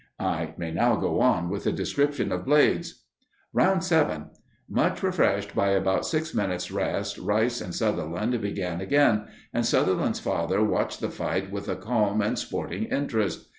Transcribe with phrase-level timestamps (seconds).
[0.19, 3.03] I may now go on with the description of Blades.
[3.53, 4.31] Round 7.
[4.67, 10.63] Much refreshed by about six minutes' rest, Rice and Sutherland began again, and Sutherland's father
[10.63, 13.47] watched the fight with a calm and sporting interest.